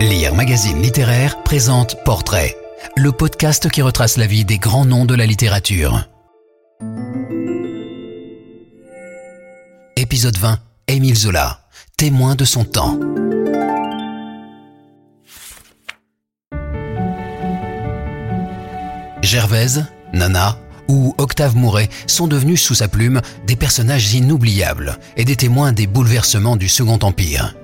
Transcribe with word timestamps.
Lire 0.00 0.34
Magazine 0.34 0.82
Littéraire 0.82 1.42
présente 1.42 2.04
Portrait, 2.04 2.54
le 2.96 3.12
podcast 3.12 3.70
qui 3.70 3.80
retrace 3.80 4.18
la 4.18 4.26
vie 4.26 4.44
des 4.44 4.58
grands 4.58 4.84
noms 4.84 5.06
de 5.06 5.14
la 5.14 5.24
littérature. 5.24 6.06
Épisode 9.96 10.36
20, 10.36 10.58
Émile 10.88 11.16
Zola, 11.16 11.60
témoin 11.96 12.34
de 12.34 12.44
son 12.44 12.64
temps. 12.64 13.00
Gervaise, 19.22 19.86
Nana 20.12 20.58
ou 20.88 21.14
Octave 21.16 21.56
Mouret 21.56 21.88
sont 22.06 22.28
devenus 22.28 22.60
sous 22.60 22.74
sa 22.74 22.88
plume 22.88 23.22
des 23.46 23.56
personnages 23.56 24.12
inoubliables 24.12 24.98
et 25.16 25.24
des 25.24 25.36
témoins 25.36 25.72
des 25.72 25.86
bouleversements 25.86 26.56
du 26.56 26.68
Second 26.68 26.98
Empire 27.00 27.54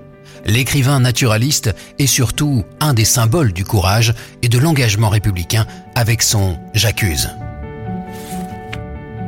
l'écrivain 0.45 1.01
naturaliste 1.01 1.75
est 1.99 2.07
surtout 2.07 2.65
un 2.81 2.95
des 2.95 3.05
symboles 3.05 3.53
du 3.53 3.65
courage 3.65 4.15
et 4.43 4.49
de 4.49 4.59
l'engagement 4.59 5.09
républicain 5.09 5.67
avec 5.95 6.23
son 6.23 6.59
J'accuse. 6.75 7.31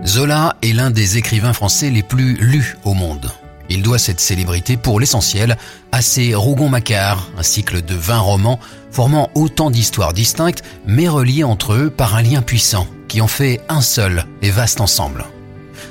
Zola 0.07 0.57
est 0.63 0.73
l'un 0.73 0.91
des 0.91 1.17
écrivains 1.17 1.55
français 1.55 1.91
les 1.91 2.03
plus 2.03 2.35
lus 2.35 2.77
au 2.85 2.93
monde. 2.95 3.31
Il 3.71 3.83
doit 3.83 3.99
cette 3.99 4.21
célébrité 4.21 4.77
pour 4.77 5.01
l'essentiel 5.01 5.57
à 5.91 6.03
ses 6.03 6.35
Rougon-Macquart, 6.35 7.31
un 7.39 7.43
cycle 7.43 7.83
de 7.83 7.95
20 7.95 8.19
romans 8.19 8.61
formant 8.91 9.31
autant 9.35 9.71
d'histoires 9.71 10.13
distinctes 10.13 10.63
mais 10.87 11.09
reliées 11.09 11.45
entre 11.45 11.73
eux 11.73 11.91
par 11.91 12.15
un 12.15 12.23
lien 12.23 12.43
puissant 12.43 12.87
qui 13.09 13.21
en 13.21 13.29
fait 13.29 13.61
un 13.69 13.81
seul 13.81 14.27
et 14.43 14.51
vaste 14.51 14.81
ensemble. 14.81 15.25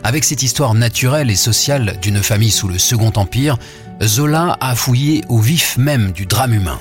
Avec 0.04 0.24
cette 0.26 0.44
histoire 0.44 0.74
naturelle 0.74 1.32
et 1.32 1.36
sociale 1.36 1.98
d'une 2.02 2.22
famille 2.22 2.52
sous 2.52 2.68
le 2.68 2.78
Second 2.78 3.14
Empire, 3.16 3.58
Zola 4.02 4.58
a 4.60 4.76
fouillé 4.76 5.24
au 5.30 5.40
vif 5.40 5.78
même 5.78 6.12
du 6.12 6.26
drame 6.26 6.54
humain. 6.54 6.80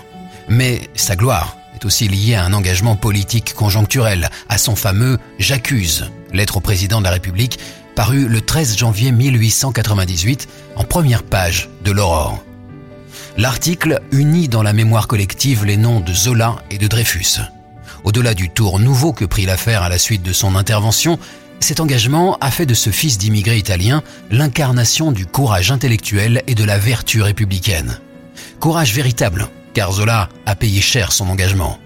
Mais 0.48 0.90
sa 0.94 1.16
gloire 1.16 1.56
est 1.74 1.84
aussi 1.84 2.08
liée 2.08 2.34
à 2.34 2.44
un 2.44 2.52
engagement 2.52 2.96
politique 2.96 3.54
conjoncturel, 3.54 4.30
à 4.48 4.58
son 4.58 4.76
fameux 4.76 5.18
J'accuse, 5.38 6.10
lettre 6.32 6.56
au 6.56 6.60
président 6.60 6.98
de 6.98 7.04
la 7.04 7.12
République, 7.12 7.58
paru 7.94 8.26
le 8.26 8.40
13 8.40 8.76
janvier 8.76 9.12
1898 9.12 10.48
en 10.76 10.84
première 10.84 11.22
page 11.22 11.68
de 11.84 11.92
l'Aurore. 11.92 12.42
L'article 13.36 14.00
unit 14.10 14.48
dans 14.48 14.62
la 14.62 14.72
mémoire 14.72 15.08
collective 15.08 15.64
les 15.64 15.76
noms 15.76 16.00
de 16.00 16.12
Zola 16.12 16.56
et 16.70 16.78
de 16.78 16.86
Dreyfus. 16.86 17.40
Au-delà 18.04 18.34
du 18.34 18.50
tour 18.50 18.78
nouveau 18.78 19.12
que 19.12 19.24
prit 19.24 19.46
l'affaire 19.46 19.82
à 19.82 19.88
la 19.88 19.98
suite 19.98 20.22
de 20.22 20.32
son 20.32 20.56
intervention, 20.56 21.18
cet 21.62 21.80
engagement 21.80 22.36
a 22.40 22.50
fait 22.50 22.66
de 22.66 22.74
ce 22.74 22.90
fils 22.90 23.18
d'immigrés 23.18 23.58
italiens 23.58 24.02
l'incarnation 24.30 25.12
du 25.12 25.26
courage 25.26 25.70
intellectuel 25.70 26.42
et 26.46 26.54
de 26.54 26.64
la 26.64 26.78
vertu 26.78 27.22
républicaine. 27.22 27.98
Courage 28.60 28.94
véritable, 28.94 29.48
car 29.74 29.92
Zola 29.92 30.28
a 30.46 30.54
payé 30.54 30.80
cher 30.80 31.12
son 31.12 31.28
engagement. 31.28 31.78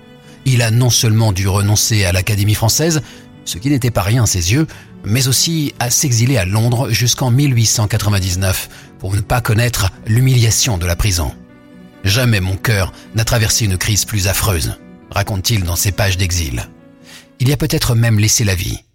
Il 0.45 0.63
a 0.63 0.71
non 0.71 0.91
seulement 0.91 1.33
dû 1.33 1.49
renoncer 1.49 2.05
à 2.05 2.13
l'Académie 2.13 2.55
française, 2.55 3.03
ce 3.45 3.59
qui 3.59 3.69
n'était 3.69 3.91
pas 3.91 4.03
rien 4.03 4.25
à 4.25 4.27
ses 4.27 4.53
yeux, 4.53 4.67
mais 5.05 5.29
aussi 5.29 5.75
à 5.79 5.91
s'exiler 5.91 6.37
à 6.37 6.45
Londres 6.45 6.91
jusqu'en 6.91 7.31
1899 7.31 8.69
pour 8.99 9.15
ne 9.15 9.21
pas 9.21 9.41
connaître 9.41 9.91
l'humiliation 10.07 10.79
de 10.79 10.87
la 10.87 10.97
prison. 10.97 11.33
Jamais 12.05 12.41
mon 12.41 12.57
cœur 12.57 12.93
n'a 13.15 13.25
traversé 13.25 13.65
une 13.65 13.79
crise 13.79 14.05
plus 14.05 14.29
affreuse, 14.29 14.79
raconte-t-il 15.11 15.65
dans 15.65 15.77
ses 15.77 15.93
pages 15.93 16.17
d'exil. 16.17 16.69
Il 17.41 17.49
y 17.49 17.53
a 17.53 17.57
peut-être 17.57 17.95
même 17.95 18.19
laissé 18.19 18.45
la 18.45 18.55
vie. 18.55 18.86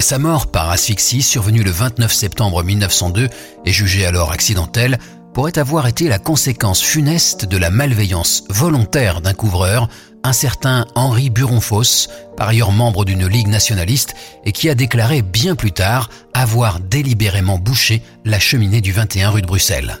Sa 0.00 0.18
mort 0.18 0.50
par 0.50 0.70
asphyxie, 0.70 1.20
survenue 1.20 1.62
le 1.62 1.70
29 1.70 2.12
septembre 2.12 2.64
1902 2.64 3.28
et 3.66 3.72
jugée 3.72 4.06
alors 4.06 4.32
accidentelle, 4.32 4.98
pourrait 5.34 5.58
avoir 5.58 5.86
été 5.86 6.08
la 6.08 6.18
conséquence 6.18 6.80
funeste 6.80 7.44
de 7.44 7.58
la 7.58 7.70
malveillance 7.70 8.44
volontaire 8.48 9.20
d'un 9.20 9.34
couvreur, 9.34 9.88
un 10.24 10.32
certain 10.32 10.86
Henri 10.94 11.28
Buronfos, 11.28 12.08
par 12.36 12.48
ailleurs 12.48 12.72
membre 12.72 13.04
d'une 13.04 13.26
ligue 13.26 13.48
nationaliste 13.48 14.14
et 14.44 14.52
qui 14.52 14.70
a 14.70 14.74
déclaré 14.74 15.20
bien 15.20 15.54
plus 15.54 15.72
tard 15.72 16.08
avoir 16.32 16.80
délibérément 16.80 17.58
bouché 17.58 18.02
la 18.24 18.40
cheminée 18.40 18.80
du 18.80 18.92
21 18.92 19.28
rue 19.28 19.42
de 19.42 19.46
Bruxelles. 19.46 19.98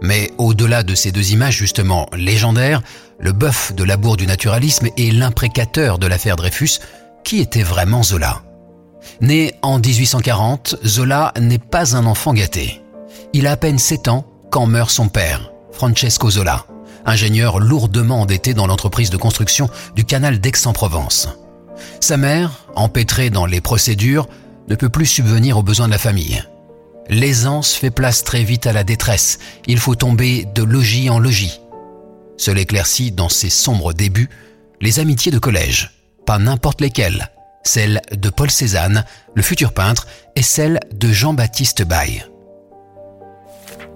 Mais 0.00 0.30
au-delà 0.38 0.82
de 0.82 0.94
ces 0.94 1.12
deux 1.12 1.32
images 1.32 1.56
justement 1.56 2.08
légendaires, 2.16 2.82
le 3.20 3.32
bœuf 3.32 3.74
de 3.74 3.84
labour 3.84 4.16
du 4.16 4.26
naturalisme 4.26 4.88
et 4.96 5.10
l'imprécateur 5.10 5.98
de 5.98 6.06
l'affaire 6.06 6.36
Dreyfus, 6.36 6.80
qui 7.22 7.40
était 7.40 7.62
vraiment 7.62 8.02
Zola? 8.02 8.45
Né 9.20 9.54
en 9.62 9.78
1840, 9.78 10.76
Zola 10.84 11.32
n'est 11.40 11.58
pas 11.58 11.96
un 11.96 12.06
enfant 12.06 12.34
gâté. 12.34 12.82
Il 13.32 13.46
a 13.46 13.52
à 13.52 13.56
peine 13.56 13.78
7 13.78 14.08
ans 14.08 14.26
quand 14.50 14.66
meurt 14.66 14.90
son 14.90 15.08
père, 15.08 15.52
Francesco 15.72 16.30
Zola, 16.30 16.66
ingénieur 17.04 17.58
lourdement 17.58 18.20
endetté 18.20 18.54
dans 18.54 18.66
l'entreprise 18.66 19.10
de 19.10 19.16
construction 19.16 19.68
du 19.94 20.04
canal 20.04 20.40
d'Aix-en-Provence. 20.40 21.28
Sa 22.00 22.16
mère, 22.16 22.66
empêtrée 22.74 23.30
dans 23.30 23.46
les 23.46 23.60
procédures, 23.60 24.28
ne 24.68 24.74
peut 24.74 24.88
plus 24.88 25.06
subvenir 25.06 25.58
aux 25.58 25.62
besoins 25.62 25.86
de 25.86 25.92
la 25.92 25.98
famille. 25.98 26.42
L'aisance 27.08 27.74
fait 27.74 27.90
place 27.90 28.24
très 28.24 28.42
vite 28.42 28.66
à 28.66 28.72
la 28.72 28.84
détresse. 28.84 29.38
Il 29.66 29.78
faut 29.78 29.94
tomber 29.94 30.44
de 30.54 30.62
logis 30.62 31.08
en 31.08 31.18
logis. 31.18 31.60
Seul 32.36 32.58
éclaircit 32.58 33.12
dans 33.12 33.28
ses 33.28 33.50
sombres 33.50 33.92
débuts 33.92 34.30
les 34.80 34.98
amitiés 34.98 35.32
de 35.32 35.38
collège, 35.38 35.92
pas 36.26 36.38
n'importe 36.38 36.80
lesquelles, 36.80 37.30
celle 37.66 38.00
de 38.12 38.30
Paul 38.30 38.50
Cézanne, 38.50 39.04
le 39.34 39.42
futur 39.42 39.72
peintre, 39.72 40.06
et 40.34 40.42
celle 40.42 40.80
de 40.94 41.12
Jean-Baptiste 41.12 41.82
Baye. 41.82 42.24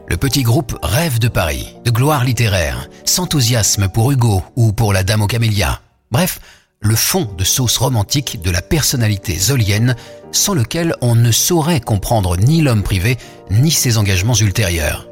Le 0.08 0.16
petit 0.16 0.42
groupe 0.42 0.76
rêve 0.82 1.20
de 1.20 1.28
Paris, 1.28 1.76
de 1.84 1.91
gloire 1.91 2.25
littéraire, 2.25 2.88
s'enthousiasme 3.04 3.88
pour 3.88 4.10
Hugo 4.10 4.42
ou 4.56 4.72
pour 4.72 4.92
la 4.92 5.04
Dame 5.04 5.22
aux 5.22 5.28
Camélias. 5.28 5.81
Bref, 6.10 6.41
le 6.81 6.97
fond 6.97 7.32
de 7.36 7.44
sauce 7.44 7.76
romantique 7.76 8.41
de 8.42 8.50
la 8.50 8.62
personnalité 8.62 9.36
zolienne 9.36 9.94
sans 10.32 10.54
lequel 10.54 10.94
on 11.00 11.14
ne 11.14 11.31
saurait 11.31 11.81
comprendre 11.81 12.37
ni 12.37 12.62
l'homme 12.62 12.82
privé 12.82 13.19
ni 13.50 13.70
ses 13.70 13.98
engagements 13.98 14.34
ultérieurs. 14.34 15.08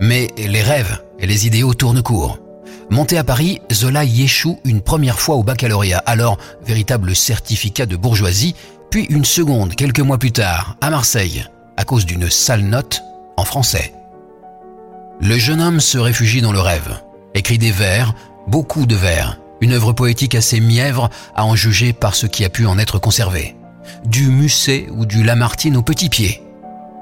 Mais 0.00 0.28
les 0.36 0.62
rêves 0.62 1.00
et 1.18 1.26
les 1.26 1.46
idéaux 1.46 1.74
tournent 1.74 2.02
court. 2.02 2.38
Monté 2.90 3.18
à 3.18 3.24
Paris, 3.24 3.60
Zola 3.72 4.04
y 4.04 4.22
échoue 4.22 4.58
une 4.64 4.80
première 4.80 5.20
fois 5.20 5.36
au 5.36 5.44
baccalauréat, 5.44 6.02
alors 6.06 6.38
véritable 6.66 7.14
certificat 7.14 7.86
de 7.86 7.94
bourgeoisie, 7.94 8.56
puis 8.90 9.04
une 9.04 9.24
seconde 9.24 9.76
quelques 9.76 10.00
mois 10.00 10.18
plus 10.18 10.32
tard, 10.32 10.76
à 10.80 10.90
Marseille, 10.90 11.46
à 11.76 11.84
cause 11.84 12.04
d'une 12.04 12.28
sale 12.28 12.62
note 12.62 13.00
en 13.36 13.44
français. 13.44 13.94
Le 15.20 15.38
jeune 15.38 15.60
homme 15.60 15.78
se 15.78 15.98
réfugie 15.98 16.40
dans 16.40 16.50
le 16.50 16.60
rêve, 16.60 17.00
écrit 17.34 17.58
des 17.58 17.70
vers, 17.70 18.12
beaucoup 18.48 18.86
de 18.86 18.96
vers, 18.96 19.38
une 19.60 19.72
œuvre 19.72 19.92
poétique 19.92 20.34
assez 20.34 20.58
mièvre 20.58 21.10
à 21.36 21.44
en 21.44 21.54
juger 21.54 21.92
par 21.92 22.16
ce 22.16 22.26
qui 22.26 22.44
a 22.44 22.48
pu 22.48 22.66
en 22.66 22.76
être 22.76 22.98
conservé. 22.98 23.54
Du 24.04 24.26
Musset 24.26 24.88
ou 24.90 25.06
du 25.06 25.22
Lamartine 25.22 25.76
au 25.76 25.82
petit 25.82 26.08
pied. 26.08 26.42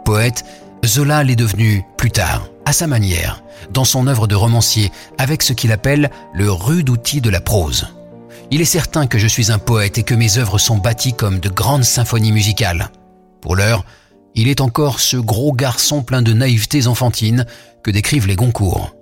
Poète, 0.04 0.44
Zola 0.84 1.24
l'est 1.24 1.36
devenu 1.36 1.82
plus 1.96 2.10
tard, 2.10 2.46
à 2.68 2.72
sa 2.74 2.86
manière, 2.86 3.42
dans 3.72 3.86
son 3.86 4.06
œuvre 4.08 4.26
de 4.26 4.34
romancier, 4.34 4.92
avec 5.16 5.42
ce 5.42 5.54
qu'il 5.54 5.72
appelle 5.72 6.10
le 6.34 6.52
rude 6.52 6.90
outil 6.90 7.22
de 7.22 7.30
la 7.30 7.40
prose. 7.40 7.88
Il 8.50 8.60
est 8.60 8.66
certain 8.66 9.06
que 9.06 9.16
je 9.16 9.26
suis 9.26 9.50
un 9.50 9.58
poète 9.58 9.96
et 9.96 10.02
que 10.02 10.14
mes 10.14 10.36
œuvres 10.36 10.58
sont 10.58 10.76
bâties 10.76 11.14
comme 11.14 11.40
de 11.40 11.48
grandes 11.48 11.84
symphonies 11.84 12.30
musicales. 12.30 12.90
Pour 13.40 13.56
l'heure, 13.56 13.86
il 14.34 14.48
est 14.48 14.60
encore 14.60 15.00
ce 15.00 15.16
gros 15.16 15.54
garçon 15.54 16.02
plein 16.02 16.20
de 16.20 16.34
naïvetés 16.34 16.88
enfantines 16.88 17.46
que 17.82 17.90
décrivent 17.90 18.26
les 18.26 18.36
Goncourt. 18.36 18.94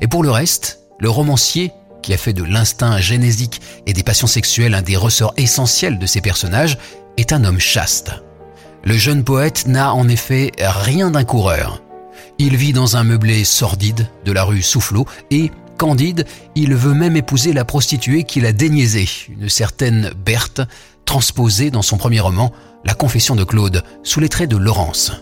Et 0.00 0.08
pour 0.08 0.24
le 0.24 0.32
reste, 0.32 0.80
le 0.98 1.08
romancier, 1.08 1.70
qui 2.02 2.12
a 2.12 2.18
fait 2.18 2.32
de 2.32 2.42
l'instinct 2.42 2.98
génésique 2.98 3.60
et 3.86 3.92
des 3.92 4.02
passions 4.02 4.26
sexuelles 4.26 4.74
un 4.74 4.82
des 4.82 4.96
ressorts 4.96 5.34
essentiels 5.36 6.00
de 6.00 6.06
ses 6.06 6.20
personnages, 6.20 6.78
est 7.16 7.32
un 7.32 7.44
homme 7.44 7.60
chaste. 7.60 8.10
Le 8.82 8.94
jeune 8.94 9.22
poète 9.22 9.68
n'a 9.68 9.94
en 9.94 10.08
effet 10.08 10.50
rien 10.58 11.12
d'un 11.12 11.24
coureur. 11.24 11.80
Il 12.38 12.56
vit 12.56 12.72
dans 12.72 12.96
un 12.96 13.02
meublé 13.02 13.42
sordide 13.42 14.08
de 14.24 14.32
la 14.32 14.44
rue 14.44 14.62
Soufflot 14.62 15.06
et, 15.32 15.50
candide, 15.76 16.24
il 16.54 16.74
veut 16.74 16.94
même 16.94 17.16
épouser 17.16 17.52
la 17.52 17.64
prostituée 17.64 18.22
qu'il 18.22 18.46
a 18.46 18.52
déniaisée, 18.52 19.08
une 19.28 19.48
certaine 19.48 20.12
Berthe, 20.24 20.60
transposée 21.04 21.70
dans 21.72 21.82
son 21.82 21.96
premier 21.96 22.20
roman, 22.20 22.52
La 22.84 22.94
Confession 22.94 23.34
de 23.34 23.42
Claude, 23.42 23.82
sous 24.04 24.20
les 24.20 24.28
traits 24.28 24.50
de 24.50 24.56
Laurence. 24.56 25.12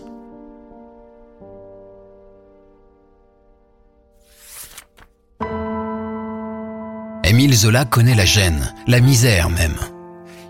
Émile 7.23 7.55
Zola 7.55 7.85
connaît 7.85 8.15
la 8.15 8.25
gêne, 8.25 8.73
la 8.87 8.99
misère 8.99 9.49
même. 9.49 9.75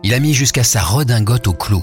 Il 0.03 0.13
a 0.13 0.19
mis 0.19 0.33
jusqu'à 0.33 0.63
sa 0.63 0.81
redingote 0.81 1.47
au 1.47 1.53
clou. 1.53 1.81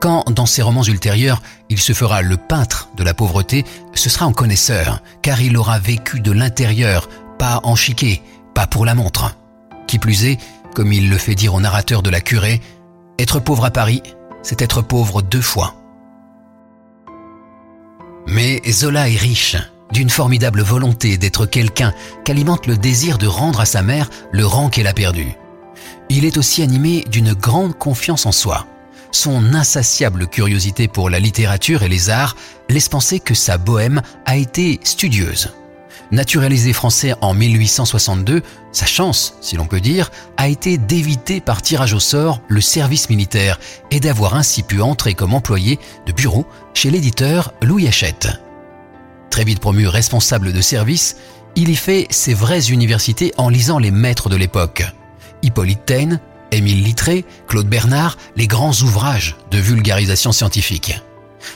Quand, 0.00 0.24
dans 0.30 0.46
ses 0.46 0.62
romans 0.62 0.82
ultérieurs, 0.82 1.42
il 1.68 1.78
se 1.78 1.92
fera 1.92 2.22
le 2.22 2.36
peintre 2.36 2.90
de 2.96 3.04
la 3.04 3.14
pauvreté, 3.14 3.64
ce 3.94 4.10
sera 4.10 4.26
en 4.26 4.32
connaisseur, 4.32 5.02
car 5.22 5.40
il 5.40 5.56
aura 5.56 5.78
vécu 5.78 6.20
de 6.20 6.32
l'intérieur, 6.32 7.08
pas 7.38 7.60
en 7.64 7.74
chiquet, 7.76 8.22
pas 8.54 8.66
pour 8.66 8.84
la 8.84 8.94
montre. 8.94 9.36
Qui 9.86 9.98
plus 9.98 10.24
est, 10.24 10.38
comme 10.74 10.92
il 10.92 11.10
le 11.10 11.18
fait 11.18 11.34
dire 11.34 11.54
au 11.54 11.60
narrateur 11.60 12.02
de 12.02 12.10
la 12.10 12.20
curée, 12.20 12.60
être 13.18 13.40
pauvre 13.40 13.64
à 13.64 13.70
Paris, 13.70 14.02
c'est 14.42 14.62
être 14.62 14.82
pauvre 14.82 15.22
deux 15.22 15.42
fois. 15.42 15.74
Mais 18.26 18.60
Zola 18.70 19.08
est 19.08 19.16
riche. 19.16 19.56
d'une 19.92 20.10
formidable 20.10 20.62
volonté 20.62 21.18
d'être 21.18 21.46
quelqu'un 21.46 21.92
qu'alimente 22.24 22.66
le 22.66 22.76
désir 22.76 23.18
de 23.18 23.26
rendre 23.26 23.60
à 23.60 23.66
sa 23.66 23.82
mère 23.82 24.08
le 24.32 24.46
rang 24.46 24.68
qu'elle 24.68 24.86
a 24.86 24.94
perdu. 24.94 25.34
Il 26.08 26.24
est 26.24 26.38
aussi 26.38 26.62
animé 26.62 27.04
d'une 27.10 27.34
grande 27.34 27.76
confiance 27.76 28.26
en 28.26 28.32
soi. 28.32 28.66
Son 29.12 29.54
insatiable 29.54 30.26
curiosité 30.26 30.88
pour 30.88 31.10
la 31.10 31.20
littérature 31.20 31.82
et 31.82 31.88
les 31.88 32.08
arts 32.08 32.34
laisse 32.70 32.88
penser 32.88 33.20
que 33.20 33.34
sa 33.34 33.58
bohème 33.58 34.00
a 34.24 34.36
été 34.36 34.80
studieuse. 34.84 35.52
Naturalisé 36.10 36.72
français 36.72 37.14
en 37.20 37.34
1862, 37.34 38.42
sa 38.72 38.86
chance, 38.86 39.36
si 39.40 39.56
l'on 39.56 39.66
peut 39.66 39.80
dire, 39.80 40.10
a 40.38 40.48
été 40.48 40.78
d'éviter 40.78 41.40
par 41.40 41.60
tirage 41.60 41.92
au 41.92 42.00
sort 42.00 42.40
le 42.48 42.62
service 42.62 43.10
militaire 43.10 43.60
et 43.90 44.00
d'avoir 44.00 44.34
ainsi 44.34 44.62
pu 44.62 44.80
entrer 44.80 45.14
comme 45.14 45.34
employé 45.34 45.78
de 46.06 46.12
bureau 46.12 46.46
chez 46.74 46.90
l'éditeur 46.90 47.52
Louis 47.62 47.88
Hachette. 47.88 48.28
Très 49.30 49.44
vite 49.44 49.60
promu 49.60 49.86
responsable 49.86 50.52
de 50.52 50.60
service, 50.60 51.16
il 51.54 51.68
y 51.68 51.76
fait 51.76 52.06
ses 52.10 52.34
vraies 52.34 52.70
universités 52.70 53.32
en 53.36 53.50
lisant 53.50 53.78
les 53.78 53.90
maîtres 53.90 54.30
de 54.30 54.36
l'époque. 54.36 54.84
Hippolyte 55.42 55.84
Taine, 55.84 56.20
Émile 56.52 56.84
Littré, 56.84 57.24
Claude 57.48 57.68
Bernard, 57.68 58.18
les 58.36 58.46
grands 58.46 58.74
ouvrages 58.82 59.36
de 59.50 59.58
vulgarisation 59.58 60.32
scientifique. 60.32 61.00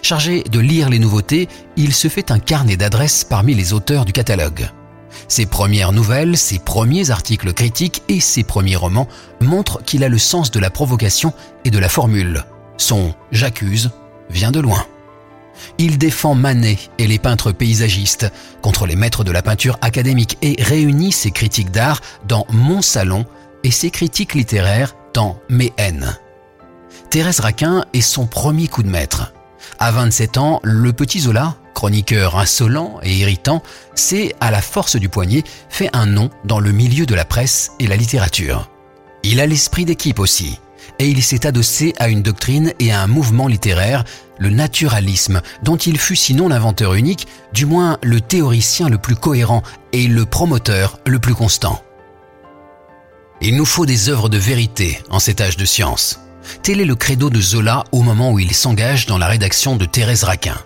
Chargé 0.02 0.42
de 0.42 0.58
lire 0.58 0.88
les 0.88 0.98
nouveautés, 0.98 1.48
il 1.76 1.94
se 1.94 2.08
fait 2.08 2.30
un 2.30 2.38
carnet 2.38 2.76
d'adresses 2.76 3.22
parmi 3.22 3.54
les 3.54 3.72
auteurs 3.72 4.04
du 4.04 4.12
catalogue. 4.12 4.68
Ses 5.28 5.46
premières 5.46 5.92
nouvelles, 5.92 6.36
ses 6.36 6.58
premiers 6.58 7.10
articles 7.10 7.52
critiques 7.52 8.02
et 8.08 8.20
ses 8.20 8.42
premiers 8.42 8.76
romans 8.76 9.08
montrent 9.40 9.82
qu'il 9.84 10.02
a 10.02 10.08
le 10.08 10.18
sens 10.18 10.50
de 10.50 10.58
la 10.58 10.70
provocation 10.70 11.32
et 11.64 11.70
de 11.70 11.78
la 11.78 11.88
formule. 11.88 12.44
Son 12.78 13.14
J'accuse 13.32 13.90
vient 14.30 14.50
de 14.50 14.60
loin. 14.60 14.84
Il 15.78 15.98
défend 15.98 16.34
Manet 16.34 16.78
et 16.98 17.06
les 17.06 17.18
peintres 17.18 17.52
paysagistes 17.52 18.30
contre 18.62 18.86
les 18.86 18.96
maîtres 18.96 19.24
de 19.24 19.32
la 19.32 19.42
peinture 19.42 19.78
académique 19.80 20.36
et 20.42 20.56
réunit 20.58 21.12
ses 21.12 21.30
critiques 21.30 21.70
d'art 21.70 22.00
dans 22.26 22.46
Mon 22.50 22.82
Salon 22.82 23.24
et 23.66 23.72
ses 23.72 23.90
critiques 23.90 24.34
littéraires 24.34 24.94
dans 25.12 25.40
Mes 25.48 25.72
haines. 25.76 26.16
Thérèse 27.10 27.40
Raquin 27.40 27.84
est 27.94 28.00
son 28.00 28.28
premier 28.28 28.68
coup 28.68 28.84
de 28.84 28.88
maître. 28.88 29.32
À 29.80 29.90
27 29.90 30.38
ans, 30.38 30.60
le 30.62 30.92
petit 30.92 31.18
Zola, 31.18 31.56
chroniqueur 31.74 32.38
insolent 32.38 33.00
et 33.02 33.12
irritant, 33.12 33.64
s'est, 33.96 34.36
à 34.40 34.52
la 34.52 34.62
force 34.62 34.94
du 34.94 35.08
poignet, 35.08 35.42
fait 35.68 35.90
un 35.94 36.06
nom 36.06 36.30
dans 36.44 36.60
le 36.60 36.70
milieu 36.70 37.06
de 37.06 37.16
la 37.16 37.24
presse 37.24 37.72
et 37.80 37.88
la 37.88 37.96
littérature. 37.96 38.70
Il 39.24 39.40
a 39.40 39.46
l'esprit 39.46 39.84
d'équipe 39.84 40.20
aussi, 40.20 40.60
et 41.00 41.08
il 41.08 41.20
s'est 41.20 41.44
adossé 41.44 41.92
à 41.98 42.08
une 42.08 42.22
doctrine 42.22 42.72
et 42.78 42.92
à 42.92 43.02
un 43.02 43.08
mouvement 43.08 43.48
littéraire, 43.48 44.04
le 44.38 44.50
naturalisme, 44.50 45.42
dont 45.64 45.76
il 45.76 45.98
fut 45.98 46.14
sinon 46.14 46.48
l'inventeur 46.48 46.94
unique, 46.94 47.26
du 47.52 47.66
moins 47.66 47.98
le 48.04 48.20
théoricien 48.20 48.88
le 48.88 48.98
plus 48.98 49.16
cohérent 49.16 49.64
et 49.92 50.06
le 50.06 50.24
promoteur 50.24 51.00
le 51.04 51.18
plus 51.18 51.34
constant. 51.34 51.82
Il 53.40 53.56
nous 53.56 53.66
faut 53.66 53.86
des 53.86 54.08
œuvres 54.08 54.28
de 54.28 54.38
vérité 54.38 54.98
en 55.10 55.18
cet 55.18 55.40
âge 55.40 55.56
de 55.56 55.64
science. 55.64 56.20
Tel 56.62 56.80
est 56.80 56.86
le 56.86 56.94
credo 56.94 57.28
de 57.28 57.40
Zola 57.40 57.84
au 57.92 58.02
moment 58.02 58.32
où 58.32 58.38
il 58.38 58.54
s'engage 58.54 59.06
dans 59.06 59.18
la 59.18 59.26
rédaction 59.26 59.76
de 59.76 59.84
Thérèse 59.84 60.24
Raquin. 60.24 60.56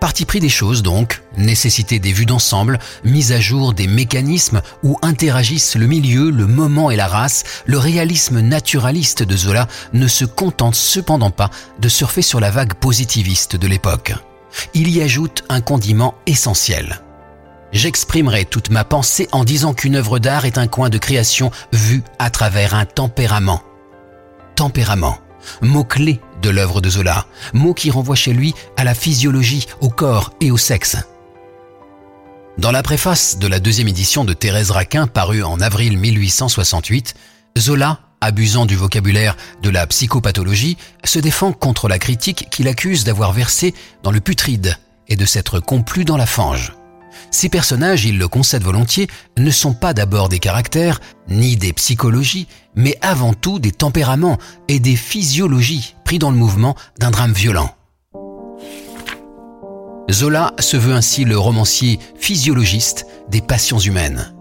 Parti 0.00 0.24
pris 0.24 0.40
des 0.40 0.48
choses 0.48 0.82
donc, 0.82 1.22
nécessité 1.36 1.98
des 1.98 2.12
vues 2.12 2.26
d'ensemble, 2.26 2.78
mise 3.04 3.32
à 3.32 3.40
jour 3.40 3.74
des 3.74 3.88
mécanismes 3.88 4.62
où 4.82 4.96
interagissent 5.02 5.76
le 5.76 5.86
milieu, 5.86 6.30
le 6.30 6.46
moment 6.46 6.90
et 6.90 6.96
la 6.96 7.08
race, 7.08 7.44
le 7.66 7.78
réalisme 7.78 8.40
naturaliste 8.40 9.22
de 9.22 9.36
Zola 9.36 9.66
ne 9.92 10.06
se 10.06 10.24
contente 10.24 10.76
cependant 10.76 11.30
pas 11.30 11.50
de 11.80 11.88
surfer 11.88 12.22
sur 12.22 12.40
la 12.40 12.50
vague 12.50 12.74
positiviste 12.74 13.56
de 13.56 13.66
l'époque. 13.66 14.14
Il 14.72 14.88
y 14.88 15.02
ajoute 15.02 15.44
un 15.48 15.60
condiment 15.60 16.14
essentiel. 16.26 17.00
J'exprimerai 17.72 18.44
toute 18.44 18.70
ma 18.70 18.84
pensée 18.84 19.28
en 19.32 19.44
disant 19.44 19.74
qu'une 19.74 19.96
œuvre 19.96 20.18
d'art 20.18 20.44
est 20.44 20.58
un 20.58 20.68
coin 20.68 20.88
de 20.88 20.98
création 20.98 21.50
vu 21.72 22.02
à 22.18 22.30
travers 22.30 22.74
un 22.74 22.86
tempérament 22.86 23.62
tempérament, 24.58 25.18
mot-clé 25.62 26.20
de 26.42 26.50
l'œuvre 26.50 26.80
de 26.80 26.90
Zola, 26.90 27.26
mot 27.52 27.74
qui 27.74 27.92
renvoie 27.92 28.16
chez 28.16 28.32
lui 28.32 28.56
à 28.76 28.82
la 28.82 28.92
physiologie, 28.92 29.66
au 29.80 29.88
corps 29.88 30.32
et 30.40 30.50
au 30.50 30.56
sexe. 30.56 30.96
Dans 32.58 32.72
la 32.72 32.82
préface 32.82 33.38
de 33.38 33.46
la 33.46 33.60
deuxième 33.60 33.86
édition 33.86 34.24
de 34.24 34.32
Thérèse 34.32 34.72
Raquin 34.72 35.06
parue 35.06 35.44
en 35.44 35.60
avril 35.60 35.96
1868, 35.96 37.14
Zola, 37.56 38.00
abusant 38.20 38.66
du 38.66 38.74
vocabulaire 38.74 39.36
de 39.62 39.70
la 39.70 39.86
psychopathologie, 39.86 40.76
se 41.04 41.20
défend 41.20 41.52
contre 41.52 41.86
la 41.86 42.00
critique 42.00 42.48
qu'il 42.50 42.66
accuse 42.66 43.04
d'avoir 43.04 43.32
versé 43.32 43.76
dans 44.02 44.10
le 44.10 44.18
putride 44.18 44.76
et 45.06 45.14
de 45.14 45.24
s'être 45.24 45.60
complu 45.60 46.04
dans 46.04 46.16
la 46.16 46.26
fange. 46.26 46.72
Ces 47.30 47.48
personnages, 47.48 48.04
il 48.04 48.18
le 48.18 48.28
concède 48.28 48.62
volontiers, 48.62 49.08
ne 49.36 49.50
sont 49.50 49.74
pas 49.74 49.94
d'abord 49.94 50.28
des 50.28 50.38
caractères, 50.38 51.00
ni 51.28 51.56
des 51.56 51.72
psychologies, 51.72 52.48
mais 52.74 52.96
avant 53.00 53.34
tout 53.34 53.58
des 53.58 53.72
tempéraments 53.72 54.38
et 54.68 54.80
des 54.80 54.96
physiologies 54.96 55.94
pris 56.04 56.18
dans 56.18 56.30
le 56.30 56.36
mouvement 56.36 56.76
d'un 56.98 57.10
drame 57.10 57.32
violent. 57.32 57.74
Zola 60.10 60.54
se 60.58 60.76
veut 60.76 60.94
ainsi 60.94 61.24
le 61.24 61.38
romancier 61.38 61.98
physiologiste 62.18 63.06
des 63.28 63.42
passions 63.42 63.78
humaines. 63.78 64.32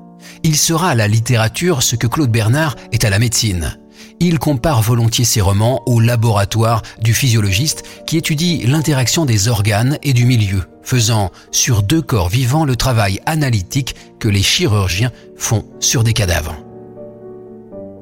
Il 0.43 0.55
sera 0.55 0.91
à 0.91 0.95
la 0.95 1.07
littérature 1.07 1.83
ce 1.83 1.95
que 1.95 2.07
Claude 2.07 2.31
Bernard 2.31 2.75
est 2.93 3.03
à 3.03 3.09
la 3.09 3.19
médecine 3.19 3.77
il 4.19 4.39
compare 4.39 4.81
volontiers 4.81 5.25
ses 5.25 5.41
romans 5.41 5.81
au 5.85 5.99
laboratoire 5.99 6.81
du 7.01 7.13
physiologiste 7.13 7.83
qui 8.05 8.17
étudie 8.17 8.65
l'interaction 8.65 9.25
des 9.25 9.47
organes 9.47 9.97
et 10.03 10.13
du 10.13 10.25
milieu, 10.25 10.63
faisant 10.81 11.31
sur 11.51 11.83
deux 11.83 12.01
corps 12.01 12.29
vivants 12.29 12.65
le 12.65 12.75
travail 12.75 13.19
analytique 13.25 13.95
que 14.19 14.27
les 14.27 14.41
chirurgiens 14.41 15.11
font 15.37 15.65
sur 15.79 16.03
des 16.03 16.13
cadavres. 16.13 16.55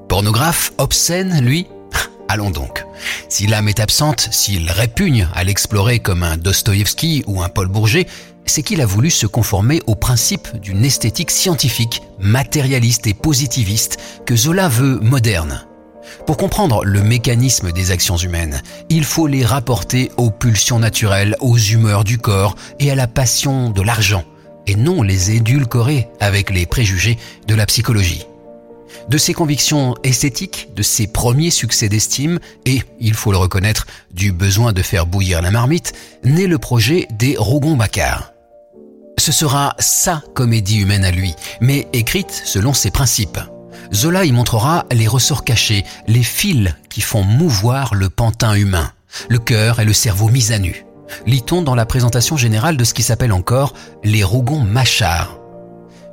Pornographe, 0.08 0.72
obscène, 0.78 1.42
lui 1.42 1.68
Allons 2.28 2.52
donc. 2.52 2.86
Si 3.30 3.48
l'âme 3.48 3.68
est 3.68 3.80
absente, 3.80 4.30
s'il 4.32 4.70
répugne 4.72 5.28
à 5.34 5.44
l'explorer 5.44 6.00
comme 6.00 6.24
un 6.24 6.38
Dostoïevski 6.38 7.24
ou 7.28 7.42
un 7.42 7.50
Paul 7.50 7.68
Bourget, 7.68 8.08
c'est 8.46 8.64
qu'il 8.64 8.82
a 8.82 8.86
voulu 8.86 9.10
se 9.10 9.28
conformer 9.28 9.82
au 9.88 9.96
principe 9.96 10.48
d'une 10.62 10.86
esthétique 10.86 11.32
scientifique, 11.32 12.02
matérialiste 12.20 13.08
et 13.08 13.14
positiviste 13.14 13.98
que 14.26 14.36
Zola 14.36 14.70
veut 14.70 15.00
moderne. 15.02 15.66
Pour 16.26 16.38
comprendre 16.38 16.84
le 16.84 17.04
mécanisme 17.04 17.72
des 17.72 17.92
actions 17.92 18.18
humaines, 18.18 18.62
il 18.90 19.04
faut 19.04 19.28
les 19.28 19.46
rapporter 19.46 20.12
aux 20.18 20.32
pulsions 20.32 20.80
naturelles, 20.80 21.36
aux 21.40 21.58
humeurs 21.58 22.04
du 22.04 22.18
corps 22.18 22.56
et 22.80 22.90
à 22.90 22.96
la 22.96 23.08
passion 23.08 23.70
de 23.70 23.82
l'argent, 23.82 24.24
et 24.68 24.76
non 24.76 25.02
les 25.02 25.32
édulcorer 25.32 26.08
avec 26.20 26.50
les 26.50 26.66
préjugés 26.66 27.18
de 27.48 27.56
la 27.56 27.66
psychologie. 27.66 28.26
De 29.10 29.19
ses 29.19 29.34
convictions 29.34 29.94
esthétiques, 30.04 30.69
de 30.76 30.81
ses 30.81 31.06
premiers 31.06 31.52
succès 31.52 31.90
d'estime 31.90 32.40
et, 32.66 32.81
il 33.00 33.14
faut 33.14 33.31
le 33.31 33.38
reconnaître, 33.38 33.86
du 34.12 34.31
besoin 34.31 34.74
de 34.74 34.81
faire 34.81 35.06
bouillir 35.06 35.44
la 35.44 35.52
marmite, 35.52 35.94
naît 36.24 36.48
le 36.48 36.57
projet 36.57 37.07
des 37.12 37.36
Rougon-Macquart. 37.38 38.34
Ce 39.19 39.31
sera 39.31 39.76
sa 39.80 40.24
comédie 40.34 40.80
humaine 40.80 41.06
à 41.06 41.12
lui, 41.12 41.36
mais 41.62 41.88
écrite 41.94 42.42
selon 42.45 42.74
ses 42.74 42.92
principes. 42.92 43.40
Zola 43.94 44.25
y 44.25 44.31
montrera 44.31 44.85
les 44.92 45.07
ressorts 45.07 45.44
cachés, 45.44 45.85
les 46.07 46.23
fils 46.23 46.73
qui 46.89 47.01
font 47.01 47.23
mouvoir 47.23 47.95
le 47.95 48.09
pantin 48.09 48.54
humain, 48.54 48.92
le 49.30 49.39
cœur 49.39 49.80
et 49.80 49.85
le 49.85 49.94
cerveau 49.94 50.30
mis 50.30 50.51
à 50.51 50.59
nu. 50.59 50.85
Lit-on 51.25 51.61
dans 51.61 51.75
la 51.75 51.85
présentation 51.85 52.37
générale 52.37 52.77
de 52.77 52.83
ce 52.83 52.94
qui 52.94 53.04
s'appelle 53.04 53.33
encore 53.33 53.73
les 54.04 54.23
Rougons 54.23 54.61
Machards. 54.61 55.39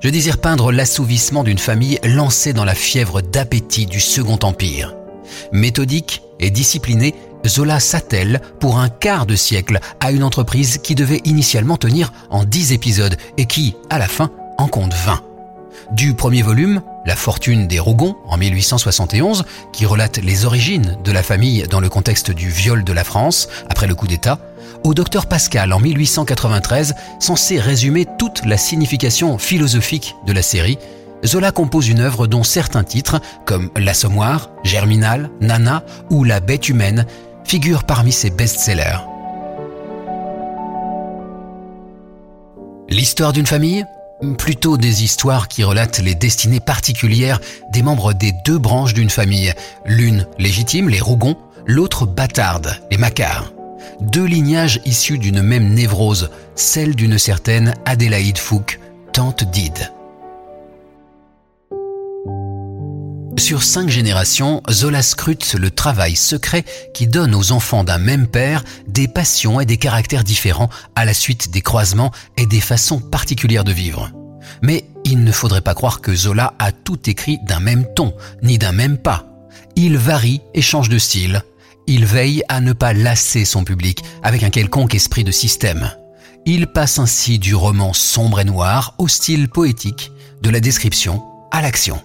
Je 0.01 0.09
désire 0.09 0.39
peindre 0.39 0.73
l'assouvissement 0.73 1.45
d'une 1.45 1.59
famille 1.59 1.99
lancée 2.05 2.53
dans 2.53 2.65
la 2.65 2.75
fièvre 2.75 3.23
d'appétit 3.23 3.87
du 3.87 4.01
Second 4.01 4.39
Empire. 4.43 4.95
Méthodique 5.53 6.23
et 6.41 6.51
discipliné, 6.51 7.15
Zola 7.47 7.81
s'attelle 7.81 8.41
pour 8.61 8.79
un 8.79 8.89
quart 8.89 9.27
de 9.27 9.37
siècle 9.37 9.81
à 10.01 10.13
une 10.13 10.25
entreprise 10.25 10.79
qui 10.79 10.95
devait 10.95 11.21
initialement 11.25 11.77
tenir 11.77 12.13
en 12.31 12.45
dix 12.45 12.73
épisodes 12.73 13.17
et 13.37 13.47
qui, 13.47 13.75
à 13.91 13.99
la 13.99 14.09
fin, 14.09 14.31
en 14.59 14.67
compte 14.67 14.95
20. 14.95 15.23
Du 15.93 16.15
premier 16.15 16.43
volume, 16.43 16.83
La 17.05 17.17
fortune 17.17 17.67
des 17.67 17.79
Rougon 17.79 18.17
en 18.29 18.37
1871, 18.37 19.45
qui 19.73 19.87
relate 19.87 20.19
les 20.19 20.45
origines 20.45 20.97
de 21.03 21.13
la 21.13 21.23
famille 21.23 21.65
dans 21.69 21.81
le 21.81 21.89
contexte 21.89 22.31
du 22.31 22.49
viol 22.49 22.85
de 22.85 22.93
la 22.93 23.05
France 23.05 23.49
après 23.69 23.87
le 23.87 23.95
coup 23.95 24.07
d'État, 24.07 24.39
au 24.85 24.95
docteur 24.95 25.27
Pascal 25.27 25.73
en 25.73 25.81
1893, 25.81 26.95
censé 27.21 27.59
résumer 27.59 28.07
toute 28.19 28.45
la 28.45 28.57
signification 28.57 29.39
philosophique 29.39 30.15
de 30.27 30.33
la 30.33 30.43
série, 30.43 30.79
Zola 31.25 31.53
compose 31.53 31.89
une 31.89 32.01
œuvre 32.01 32.27
dont 32.27 32.43
certains 32.43 32.85
titres, 32.85 33.21
comme 33.45 33.71
L'Assommoir, 33.77 34.51
Germinal, 34.65 35.31
Nana 35.41 35.85
ou 36.11 36.25
La 36.25 36.41
bête 36.41 36.69
humaine, 36.69 37.07
figurent 37.45 37.85
parmi 37.85 38.13
ses 38.13 38.31
best-sellers. 38.31 38.99
L'histoire 42.89 43.33
d'une 43.33 43.47
famille? 43.47 43.85
Plutôt 44.39 44.77
des 44.77 45.05
histoires 45.05 45.49
qui 45.49 45.65
relatent 45.65 45.99
les 45.99 46.15
destinées 46.15 46.61
particulières 46.61 47.41
des 47.71 47.83
membres 47.83 48.13
des 48.13 48.33
deux 48.45 48.59
branches 48.59 48.95
d'une 48.95 49.11
famille, 49.11 49.53
l'une 49.85 50.27
légitime, 50.39 50.89
les 50.89 51.01
Rougons, 51.01 51.37
l'autre 51.67 52.07
bâtarde, 52.07 52.81
les 52.91 52.97
Macquart. 52.97 53.53
Deux 54.01 54.25
lignages 54.25 54.81
issus 54.85 55.19
d'une 55.19 55.43
même 55.43 55.75
névrose, 55.75 56.31
celle 56.55 56.95
d'une 56.95 57.19
certaine 57.19 57.75
Adélaïde 57.85 58.39
Fouque, 58.39 58.81
tante 59.13 59.45
d'Ide. 59.45 59.93
Sur 63.43 63.65
cinq 63.65 63.89
générations, 63.89 64.63
Zola 64.71 65.03
scrute 65.03 65.55
le 65.55 65.73
travail 65.73 66.15
secret 66.15 66.65
qui 66.95 67.09
donne 67.09 67.35
aux 67.35 67.51
enfants 67.51 67.83
d'un 67.83 67.99
même 67.99 68.29
père 68.29 68.63
des 68.87 69.09
passions 69.09 69.59
et 69.59 69.67
des 69.67 69.79
caractères 69.79 70.23
différents 70.23 70.71
à 70.95 71.05
la 71.05 71.13
suite 71.13 71.51
des 71.51 71.61
croisements 71.61 72.13
et 72.37 72.47
des 72.47 72.61
façons 72.61 73.01
particulières 73.01 73.65
de 73.65 73.73
vivre. 73.73 74.13
Mais 74.63 74.85
il 75.05 75.25
ne 75.25 75.33
faudrait 75.33 75.61
pas 75.61 75.75
croire 75.75 76.01
que 76.01 76.15
Zola 76.15 76.55
a 76.61 76.71
tout 76.71 77.11
écrit 77.11 77.41
d'un 77.43 77.59
même 77.59 77.85
ton, 77.97 78.15
ni 78.45 78.59
d'un 78.59 78.71
même 78.71 78.97
pas. 78.97 79.27
Il 79.75 79.97
varie 79.97 80.41
et 80.55 80.63
change 80.63 80.89
de 80.89 80.99
style. 80.99 81.43
Il 81.89 82.07
veille 82.07 82.45
à 82.49 82.61
ne 82.61 82.73
pas 82.73 82.93
lasser 82.93 83.45
son 83.45 83.65
public 83.65 84.05
avec 84.23 84.45
un 84.45 84.51
quelconque 84.51 84.95
esprit 84.95 85.25
de 85.25 85.33
système. 85.33 85.91
Il 86.47 86.69
passe 86.69 87.01
ainsi 87.01 87.41
du 87.41 87.57
roman 87.57 87.93
sombre 87.93 88.39
et 88.39 88.45
noir 88.45 88.95
au 88.99 89.09
style 89.09 89.49
poétique, 89.49 90.13
de 90.43 90.51
la 90.51 90.61
description 90.61 91.25
à 91.51 91.61
l'action. 91.61 92.01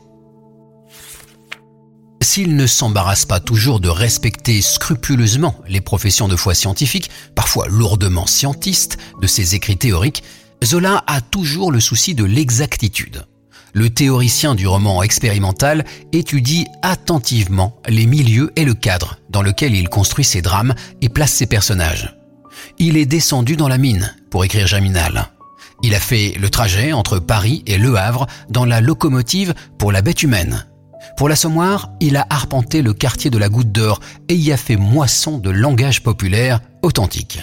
S'il 2.38 2.56
ne 2.56 2.67
s'embarrasse 2.67 3.25
pas 3.25 3.39
toujours 3.39 3.79
de 3.79 3.89
respecter 3.89 4.62
scrupuleusement 4.62 5.56
les 5.67 5.82
professions 5.82 6.27
de 6.27 6.36
foi 6.36 6.53
scientifiques, 6.53 7.10
parfois 7.34 7.67
lourdement 7.67 8.27
scientistes, 8.27 9.00
de 9.20 9.25
ses 9.25 9.56
écrits 9.56 9.77
théoriques, 9.77 10.22
Zola 10.63 11.03
a 11.08 11.20
toujours 11.22 11.72
le 11.72 11.79
souci 11.79 12.13
de 12.13 12.24
l'exactitude. 12.24 13.25
Le 13.74 13.89
théoricien 13.89 14.53
du 14.53 14.67
roman 14.67 15.01
expérimental 15.01 15.84
étudie 16.13 16.67
attentivement 16.84 17.82
les 17.88 18.06
milieux 18.06 18.51
et 18.56 18.65
le 18.65 18.75
cadre 18.75 19.17
dans 19.32 19.41
lequel 19.41 19.74
il 19.74 19.89
construit 19.89 20.24
ses 20.24 20.44
drames 20.44 20.75
et 21.01 21.10
place 21.10 21.34
ses 21.34 21.48
personnages. 21.48 22.20
Il 22.77 22.98
est 22.98 23.08
descendu 23.08 23.56
dans 23.56 23.67
la 23.67 23.79
mine 23.79 24.15
pour 24.29 24.46
écrire 24.46 24.67
Germinal. 24.67 25.32
Il 25.82 25.96
a 25.96 26.00
fait 26.00 26.36
le 26.39 26.51
trajet 26.51 26.94
entre 26.94 27.17
Paris 27.17 27.63
et 27.65 27.79
Le 27.79 27.96
Havre 27.96 28.27
dans 28.48 28.65
la 28.65 28.79
locomotive 28.79 29.56
pour 29.79 29.91
la 29.91 30.03
bête 30.03 30.22
humaine. 30.22 30.67
Pour 31.17 31.29
l'assommoir, 31.29 31.89
il 32.00 32.15
a 32.15 32.27
arpenté 32.29 32.83
le 32.83 32.93
quartier 32.93 33.31
de 33.31 33.39
la 33.39 33.50
Goutte 33.50 33.71
d'Or 33.71 34.00
et 34.29 34.36
y 34.36 34.51
a 34.51 34.57
fait 34.57 34.75
moisson 34.75 35.39
de 35.39 35.50
langage 35.50 36.03
populaire 36.03 36.62
authentique. 36.83 37.39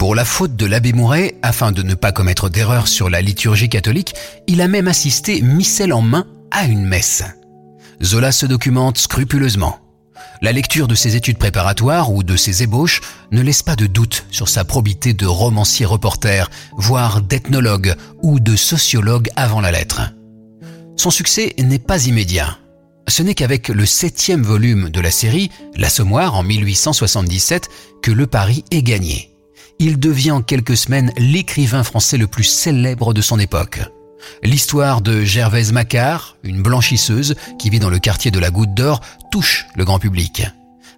Pour 0.00 0.16
la 0.16 0.24
faute 0.24 0.56
de 0.56 0.66
l'abbé 0.66 0.92
Mouret, 0.92 1.36
afin 1.42 1.70
de 1.70 1.84
ne 1.84 1.94
pas 1.94 2.10
commettre 2.10 2.50
d'erreur 2.50 2.88
sur 2.88 3.08
la 3.08 3.22
liturgie 3.22 3.68
catholique, 3.68 4.14
il 4.48 4.60
a 4.60 4.66
même 4.66 4.88
assisté 4.88 5.42
missel 5.42 5.92
en 5.92 6.02
main 6.02 6.26
à 6.50 6.64
une 6.64 6.84
messe. 6.84 7.22
Zola 8.02 8.32
se 8.32 8.46
documente 8.46 8.98
scrupuleusement. 8.98 9.78
La 10.42 10.50
lecture 10.50 10.88
de 10.88 10.96
ses 10.96 11.14
études 11.14 11.38
préparatoires 11.38 12.12
ou 12.12 12.24
de 12.24 12.36
ses 12.36 12.64
ébauches 12.64 13.00
ne 13.30 13.42
laisse 13.42 13.62
pas 13.62 13.76
de 13.76 13.86
doute 13.86 14.26
sur 14.32 14.48
sa 14.48 14.64
probité 14.64 15.14
de 15.14 15.24
romancier 15.26 15.86
reporter, 15.86 16.50
voire 16.76 17.22
d'ethnologue 17.22 17.94
ou 18.22 18.40
de 18.40 18.56
sociologue 18.56 19.28
avant 19.36 19.60
la 19.60 19.70
lettre. 19.70 20.15
Son 20.96 21.10
succès 21.10 21.54
n'est 21.58 21.78
pas 21.78 22.06
immédiat. 22.06 22.58
Ce 23.08 23.22
n'est 23.22 23.34
qu'avec 23.34 23.68
le 23.68 23.86
septième 23.86 24.42
volume 24.42 24.90
de 24.90 25.00
la 25.00 25.10
série, 25.10 25.50
L'Assommoir 25.76 26.34
en 26.34 26.42
1877, 26.42 27.68
que 28.02 28.10
le 28.10 28.26
pari 28.26 28.64
est 28.70 28.82
gagné 28.82 29.36
il 29.78 29.98
devient 29.98 30.30
en 30.30 30.42
quelques 30.42 30.76
semaines 30.76 31.12
l'écrivain 31.16 31.82
français 31.82 32.16
le 32.16 32.26
plus 32.26 32.44
célèbre 32.44 33.12
de 33.14 33.20
son 33.20 33.38
époque. 33.38 33.80
L'histoire 34.42 35.02
de 35.02 35.22
Gervaise 35.22 35.72
Macquart, 35.72 36.36
une 36.42 36.62
blanchisseuse 36.62 37.36
qui 37.58 37.70
vit 37.70 37.78
dans 37.78 37.90
le 37.90 37.98
quartier 37.98 38.30
de 38.30 38.38
la 38.38 38.50
Goutte 38.50 38.74
d'Or, 38.74 39.00
touche 39.30 39.66
le 39.76 39.84
grand 39.84 39.98
public. 39.98 40.44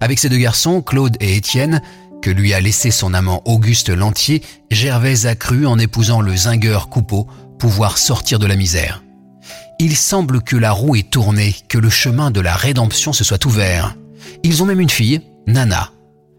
Avec 0.00 0.18
ses 0.18 0.28
deux 0.28 0.38
garçons, 0.38 0.80
Claude 0.80 1.16
et 1.20 1.36
Étienne, 1.36 1.82
que 2.22 2.30
lui 2.30 2.54
a 2.54 2.60
laissé 2.60 2.90
son 2.90 3.14
amant 3.14 3.42
Auguste 3.44 3.90
Lantier, 3.90 4.42
Gervaise 4.70 5.26
a 5.26 5.34
cru, 5.34 5.66
en 5.66 5.78
épousant 5.78 6.20
le 6.20 6.34
zingueur 6.34 6.88
Coupeau, 6.88 7.26
pouvoir 7.58 7.98
sortir 7.98 8.38
de 8.38 8.46
la 8.46 8.56
misère. 8.56 9.02
Il 9.80 9.96
semble 9.96 10.42
que 10.42 10.56
la 10.56 10.72
roue 10.72 10.96
est 10.96 11.08
tournée, 11.08 11.54
que 11.68 11.78
le 11.78 11.88
chemin 11.88 12.32
de 12.32 12.40
la 12.40 12.56
rédemption 12.56 13.12
se 13.12 13.22
soit 13.22 13.44
ouvert. 13.46 13.96
Ils 14.42 14.60
ont 14.62 14.66
même 14.66 14.80
une 14.80 14.90
fille, 14.90 15.20
Nana. 15.46 15.92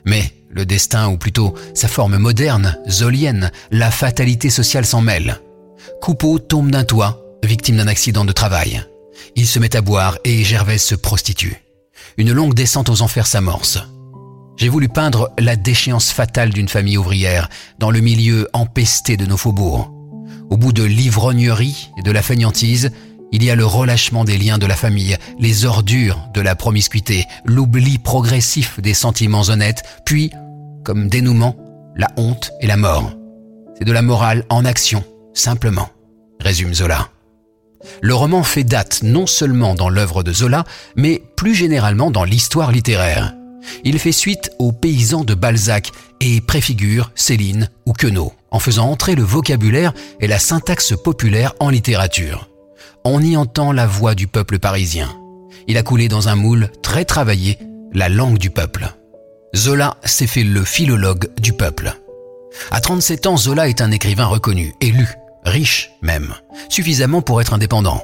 Mais 0.05 0.33
le 0.49 0.65
destin, 0.65 1.07
ou 1.07 1.17
plutôt 1.17 1.53
sa 1.73 1.87
forme 1.87 2.17
moderne, 2.17 2.77
zolienne, 2.89 3.51
la 3.71 3.91
fatalité 3.91 4.49
sociale 4.49 4.85
s'en 4.85 4.99
mêle. 5.01 5.39
Coupeau 6.01 6.37
tombe 6.37 6.69
d'un 6.69 6.83
toit, 6.83 7.21
victime 7.43 7.77
d'un 7.77 7.87
accident 7.87 8.25
de 8.25 8.33
travail. 8.33 8.83
Il 9.37 9.47
se 9.47 9.59
met 9.59 9.75
à 9.75 9.81
boire 9.81 10.17
et 10.25 10.43
Gervaise 10.43 10.81
se 10.81 10.95
prostitue. 10.95 11.63
Une 12.17 12.33
longue 12.33 12.53
descente 12.53 12.89
aux 12.89 13.01
enfers 13.01 13.27
s'amorce. 13.27 13.79
J'ai 14.57 14.67
voulu 14.67 14.89
peindre 14.89 15.31
la 15.39 15.55
déchéance 15.55 16.11
fatale 16.11 16.49
d'une 16.49 16.67
famille 16.67 16.97
ouvrière 16.97 17.49
dans 17.77 17.91
le 17.91 18.01
milieu 18.01 18.49
empesté 18.51 19.15
de 19.15 19.25
nos 19.25 19.37
faubourgs. 19.37 19.89
Au 20.49 20.57
bout 20.57 20.73
de 20.73 20.83
l'ivrognerie 20.83 21.91
et 21.97 22.01
de 22.01 22.11
la 22.11 22.21
fainéantise, 22.21 22.91
il 23.31 23.43
y 23.43 23.49
a 23.49 23.55
le 23.55 23.65
relâchement 23.65 24.23
des 24.23 24.37
liens 24.37 24.57
de 24.57 24.65
la 24.65 24.75
famille, 24.75 25.17
les 25.39 25.65
ordures 25.65 26.19
de 26.33 26.41
la 26.41 26.55
promiscuité, 26.55 27.25
l'oubli 27.45 27.97
progressif 27.97 28.79
des 28.79 28.93
sentiments 28.93 29.43
honnêtes, 29.49 29.83
puis, 30.05 30.31
comme 30.83 31.09
dénouement, 31.09 31.55
la 31.95 32.07
honte 32.17 32.51
et 32.61 32.67
la 32.67 32.77
mort. 32.77 33.11
C'est 33.77 33.85
de 33.85 33.91
la 33.91 34.01
morale 34.01 34.45
en 34.49 34.65
action, 34.65 35.03
simplement, 35.33 35.89
résume 36.39 36.73
Zola. 36.73 37.09
Le 38.01 38.13
roman 38.13 38.43
fait 38.43 38.63
date 38.63 39.01
non 39.03 39.25
seulement 39.25 39.75
dans 39.75 39.89
l'œuvre 39.89 40.23
de 40.23 40.33
Zola, 40.33 40.65
mais 40.95 41.21
plus 41.37 41.55
généralement 41.55 42.11
dans 42.11 42.25
l'histoire 42.25 42.71
littéraire. 42.71 43.35
Il 43.83 43.99
fait 43.99 44.11
suite 44.11 44.51
aux 44.59 44.71
paysans 44.71 45.23
de 45.23 45.33
Balzac 45.33 45.91
et 46.19 46.41
préfigure 46.41 47.11
Céline 47.15 47.69
ou 47.85 47.93
Queneau, 47.93 48.33
en 48.51 48.59
faisant 48.59 48.89
entrer 48.89 49.15
le 49.15 49.23
vocabulaire 49.23 49.93
et 50.19 50.27
la 50.27 50.39
syntaxe 50.39 50.93
populaire 51.01 51.53
en 51.59 51.69
littérature 51.69 52.48
on 53.03 53.21
y 53.21 53.37
entend 53.37 53.71
la 53.71 53.87
voix 53.87 54.15
du 54.15 54.27
peuple 54.27 54.59
parisien. 54.59 55.09
Il 55.67 55.77
a 55.77 55.83
coulé 55.83 56.07
dans 56.07 56.29
un 56.29 56.35
moule 56.35 56.69
très 56.81 57.05
travaillé 57.05 57.57
la 57.93 58.09
langue 58.09 58.37
du 58.37 58.49
peuple. 58.49 58.93
Zola 59.55 59.97
s'est 60.03 60.27
fait 60.27 60.43
le 60.43 60.63
philologue 60.63 61.29
du 61.39 61.53
peuple. 61.53 61.93
À 62.71 62.81
37 62.81 63.27
ans, 63.27 63.37
Zola 63.37 63.67
est 63.67 63.81
un 63.81 63.91
écrivain 63.91 64.25
reconnu, 64.25 64.73
élu, 64.81 65.07
riche 65.43 65.91
même, 66.01 66.35
suffisamment 66.69 67.21
pour 67.21 67.41
être 67.41 67.53
indépendant. 67.53 68.01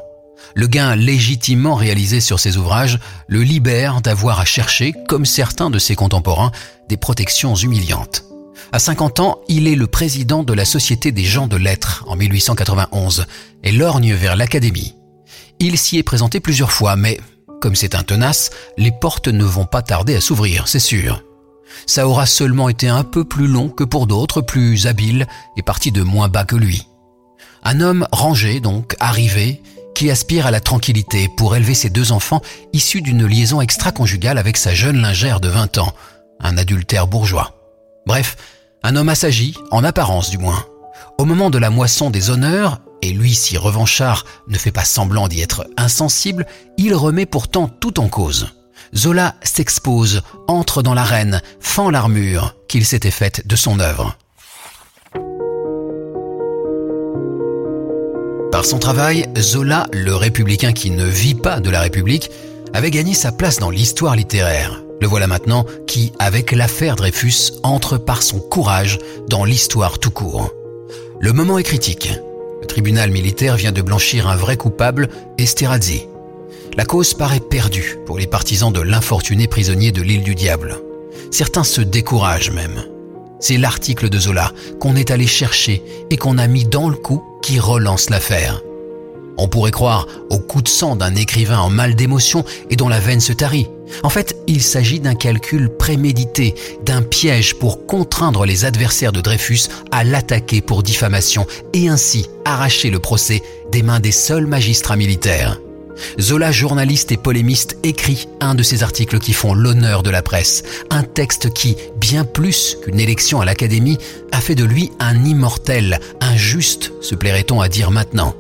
Le 0.56 0.68
gain 0.68 0.96
légitimement 0.96 1.76
réalisé 1.76 2.22
sur 2.22 2.40
ses 2.40 2.58
ouvrages 2.58 3.00
le 3.28 3.42
libère 3.42 4.02
d'avoir 4.02 4.40
à 4.40 4.46
chercher, 4.46 4.94
comme 5.08 5.26
certains 5.26 5.70
de 5.70 5.80
ses 5.80 5.96
contemporains, 5.96 6.52
des 6.88 6.98
protections 6.98 7.56
humiliantes. 7.56 8.24
À 8.72 8.80
50 8.80 9.20
ans, 9.20 9.40
il 9.48 9.68
est 9.68 9.76
le 9.76 9.88
président 9.88 10.44
de 10.44 10.54
la 10.54 10.66
Société 10.66 11.12
des 11.12 11.24
gens 11.24 11.48
de 11.48 11.56
lettres 11.56 12.04
en 12.08 12.16
1891 12.16 13.26
et 13.64 13.72
lorgne 13.72 14.14
vers 14.14 14.36
l'Académie. 14.36 14.96
Il 15.60 15.78
s'y 15.78 15.98
est 15.98 16.04
présenté 16.04 16.40
plusieurs 16.40 16.72
fois, 16.72 16.96
mais 16.96 17.20
comme 17.62 17.76
c'est 17.76 17.96
un 17.96 18.04
tenace, 18.04 18.52
les 18.78 18.92
portes 18.92 19.28
ne 19.28 19.46
vont 19.46 19.66
pas 19.66 19.82
tarder 19.82 20.16
à 20.16 20.22
s'ouvrir, 20.22 20.68
c'est 20.68 20.80
sûr. 20.80 21.24
Ça 21.88 22.08
aura 22.08 22.26
seulement 22.26 22.70
été 22.70 22.88
un 22.88 23.04
peu 23.04 23.24
plus 23.24 23.48
long 23.48 23.70
que 23.70 23.84
pour 23.84 24.08
d'autres, 24.08 24.42
plus 24.42 24.88
habiles 24.88 25.28
et 25.58 25.62
partis 25.62 25.92
de 25.92 26.04
moins 26.04 26.30
bas 26.30 26.46
que 26.46 26.56
lui. 26.56 26.88
Un 27.64 27.82
homme 27.82 28.08
rangé, 28.12 28.60
donc, 28.60 28.96
arrivé, 29.00 29.62
qui 29.96 30.12
aspire 30.12 30.46
à 30.46 30.52
la 30.52 30.60
tranquillité 30.60 31.30
pour 31.38 31.56
élever 31.56 31.74
ses 31.74 31.90
deux 31.90 32.12
enfants 32.12 32.42
issus 32.74 33.02
d'une 33.02 33.26
liaison 33.26 33.62
extra-conjugale 33.62 34.38
avec 34.38 34.58
sa 34.58 34.74
jeune 34.74 35.02
lingère 35.02 35.40
de 35.40 35.48
20 35.48 35.78
ans, 35.78 35.94
un 36.40 36.58
adultère 36.58 37.08
bourgeois. 37.08 37.56
Bref, 38.06 38.36
un 38.86 38.96
homme 38.96 39.10
assagi, 39.10 39.56
en 39.72 39.84
apparence 39.84 40.30
du 40.30 40.38
moins. 40.38 40.64
Au 41.18 41.26
moment 41.26 41.50
de 41.50 41.58
la 41.58 41.72
moisson 41.72 42.12
des 42.12 42.30
honneurs, 42.30 42.82
et 43.02 43.10
lui 43.10 43.34
si 43.34 43.58
revanchard 43.58 44.26
ne 44.48 44.60
fait 44.60 44.72
pas 44.72 44.86
semblant 44.86 45.28
d'y 45.28 45.42
être 45.42 45.66
insensible, 45.76 46.46
il 46.78 46.94
remet 46.94 47.26
pourtant 47.26 47.68
tout 47.68 48.00
en 48.00 48.10
cause. 48.10 48.54
Zola 48.96 49.34
s'expose, 49.42 50.22
entre 50.48 50.84
dans 50.84 50.94
l'arène, 50.94 51.42
fend 51.60 51.90
l'armure 51.90 52.54
qu'il 52.68 52.86
s'était 52.86 53.10
faite 53.10 53.48
de 53.48 53.56
son 53.56 53.80
œuvre. 53.80 54.20
Par 58.52 58.66
son 58.66 58.78
travail, 58.78 59.26
Zola, 59.36 59.88
le 59.94 60.16
républicain 60.16 60.74
qui 60.74 60.92
ne 60.92 61.06
vit 61.06 61.36
pas 61.36 61.60
de 61.60 61.72
la 61.72 61.82
République, 61.82 62.30
avait 62.74 62.92
gagné 62.92 63.16
sa 63.16 63.32
place 63.32 63.58
dans 63.58 63.72
l'histoire 63.72 64.16
littéraire. 64.16 64.85
Voilà 65.06 65.28
maintenant 65.28 65.66
qui, 65.86 66.12
avec 66.18 66.52
l'affaire 66.52 66.96
Dreyfus, 66.96 67.54
entre 67.64 67.98
par 67.98 68.24
son 68.24 68.40
courage 68.40 68.98
dans 69.30 69.46
l'histoire 69.46 70.00
tout 70.00 70.10
court. 70.10 70.52
Le 71.20 71.32
moment 71.32 71.60
est 71.60 71.64
critique. 71.64 72.12
Le 72.62 72.68
tribunal 72.68 73.12
militaire 73.12 73.56
vient 73.56 73.72
de 73.72 73.82
blanchir 73.82 74.28
un 74.28 74.36
vrai 74.36 74.58
coupable, 74.58 75.10
Esterhazy. 75.38 76.08
La 76.76 76.86
cause 76.86 77.14
paraît 77.14 77.40
perdue 77.40 77.98
pour 78.06 78.18
les 78.18 78.28
partisans 78.28 78.74
de 78.74 78.82
l'infortuné 78.82 79.48
prisonnier 79.48 79.92
de 79.92 80.02
l'île 80.02 80.24
du 80.24 80.34
Diable. 80.34 80.78
Certains 81.32 81.64
se 81.64 81.82
découragent 81.82 82.52
même. 82.52 82.84
C'est 83.40 83.58
l'article 83.58 84.10
de 84.10 84.20
Zola 84.20 84.52
qu'on 84.80 84.96
est 84.96 85.12
allé 85.12 85.28
chercher 85.28 85.84
et 86.10 86.18
qu'on 86.18 86.38
a 86.38 86.48
mis 86.48 86.66
dans 86.66 86.90
le 86.90 86.98
coup 86.98 87.24
qui 87.44 87.60
relance 87.60 88.10
l'affaire. 88.10 88.62
On 89.38 89.48
pourrait 89.48 89.72
croire 89.72 90.08
au 90.30 90.40
coup 90.40 90.62
de 90.62 90.68
sang 90.68 90.96
d'un 90.96 91.14
écrivain 91.16 91.60
en 91.60 91.70
mal 91.70 91.96
d'émotion 91.96 92.44
et 92.70 92.76
dont 92.76 92.90
la 92.90 93.00
veine 93.00 93.22
se 93.22 93.34
tarit. 93.34 93.68
En 94.04 94.10
fait, 94.10 94.36
il 94.48 94.62
s'agit 94.62 95.00
d'un 95.00 95.16
calcul 95.16 95.70
prémédité, 95.70 96.56
d'un 96.84 97.02
piège 97.02 97.56
pour 97.56 97.86
contraindre 97.86 98.46
les 98.46 98.66
adversaires 98.66 99.12
de 99.12 99.22
Dreyfus 99.22 99.70
à 99.92 100.04
l'attaquer 100.04 100.62
pour 100.62 100.84
diffamation 100.84 101.46
et 101.74 101.88
ainsi 101.88 102.28
arracher 102.46 102.90
le 102.90 103.00
procès 103.00 103.42
des 103.72 103.84
mains 103.84 104.00
des 104.00 104.12
seuls 104.12 104.48
magistrats 104.48 104.96
militaires. 104.96 105.60
Zola, 106.20 106.52
journaliste 106.52 107.12
et 107.12 107.18
polémiste, 107.18 107.78
écrit 107.84 108.28
un 108.42 108.56
de 108.56 108.64
ces 108.64 108.84
articles 108.84 109.20
qui 109.20 109.34
font 109.34 109.54
l'honneur 109.54 110.04
de 110.04 110.10
la 110.10 110.22
presse, 110.22 110.64
un 110.90 111.04
texte 111.04 111.54
qui, 111.54 111.78
bien 111.98 112.26
plus 112.26 112.78
qu'une 112.84 113.00
élection 113.00 113.42
à 113.42 113.46
l'Académie, 113.46 113.98
a 114.32 114.42
fait 114.42 114.56
de 114.56 114.66
lui 114.66 114.92
un 115.00 115.24
immortel, 115.24 116.00
un 116.20 116.36
juste, 116.36 116.92
se 117.02 117.16
plairait-on 117.16 117.62
à 117.62 117.70
dire 117.70 117.92
maintenant. 117.92 118.36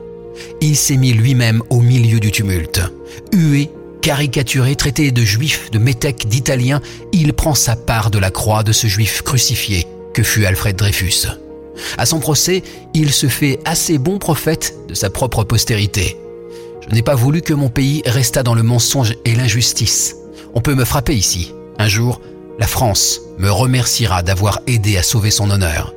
Il 0.61 0.75
s'est 0.75 0.97
mis 0.97 1.13
lui-même 1.13 1.63
au 1.69 1.81
milieu 1.81 2.19
du 2.19 2.31
tumulte. 2.31 2.81
Hué 3.31 3.69
Caricaturé, 4.05 4.75
traité 4.75 5.12
de 5.12 5.24
juif, 5.24 5.71
de 5.71 5.79
métèque, 5.79 6.27
d'italien, 6.27 6.79
il 7.12 7.33
prend 7.33 7.55
sa 7.55 7.75
part 7.75 8.12
de 8.12 8.19
la 8.19 8.29
croix 8.29 8.62
de 8.62 8.71
ce 8.71 8.85
juif 8.85 9.24
crucifié 9.24 9.88
que 10.13 10.21
fut 10.21 10.45
Alfred 10.45 10.75
Dreyfus. 10.75 11.25
À 11.97 12.05
son 12.05 12.19
procès, 12.19 12.62
il 12.93 13.12
se 13.12 13.25
fait 13.25 13.57
assez 13.65 13.97
bon 13.97 14.19
prophète 14.19 14.75
de 14.88 14.93
sa 14.93 15.09
propre 15.09 15.43
postérité. 15.43 16.17
Je 16.88 16.93
n'ai 16.93 17.01
pas 17.01 17.15
voulu 17.15 17.41
que 17.41 17.55
mon 17.55 17.69
pays 17.69 18.03
restât 18.05 18.43
dans 18.43 18.53
le 18.53 18.62
mensonge 18.62 19.15
et 19.25 19.33
l'injustice. 19.33 20.15
On 20.53 20.62
peut 20.62 20.75
me 20.75 20.85
frapper 20.85 21.15
ici. 21.15 21.51
Un 21.79 21.88
jour, 21.88 22.21
la 22.59 22.67
France 22.67 23.21
me 23.39 23.50
remerciera 23.50 24.21
d'avoir 24.21 24.59
aidé 24.67 24.97
à 24.97 25.03
sauver 25.03 25.31
son 25.31 25.50
honneur. 25.50 25.95